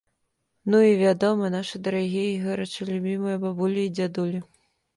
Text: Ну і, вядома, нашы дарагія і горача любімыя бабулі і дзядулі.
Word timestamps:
Ну 0.73 0.79
і, 0.91 0.95
вядома, 1.01 1.51
нашы 1.57 1.83
дарагія 1.89 2.25
і 2.31 2.41
горача 2.47 2.89
любімыя 2.93 3.37
бабулі 3.47 3.81
і 3.87 3.95
дзядулі. 4.01 4.45